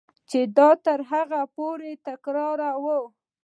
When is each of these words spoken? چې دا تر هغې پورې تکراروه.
چې 0.29 0.39
دا 0.57 0.69
تر 0.85 0.99
هغې 1.11 1.43
پورې 1.55 1.91
تکراروه. 2.05 2.99